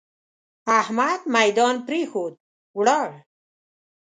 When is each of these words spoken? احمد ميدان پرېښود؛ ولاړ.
احمد 0.79 1.19
ميدان 1.35 1.75
پرېښود؛ 1.87 2.33
ولاړ. 2.77 3.07